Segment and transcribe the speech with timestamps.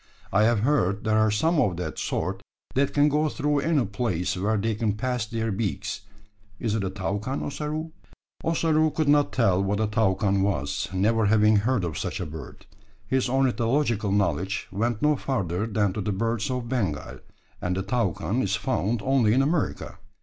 [0.31, 2.41] I have heard there are some of that sort
[2.73, 6.01] that can go through any place where they can pass their beaks.
[6.59, 7.91] Is it a toucan, Ossaroo?"
[8.43, 12.65] Ossaroo could not tell what a toucan was, never having heard of such a bird.
[13.05, 17.19] His ornithological knowledge went no further than to the birds of Bengal;
[17.61, 19.99] and the toucan is found only in America.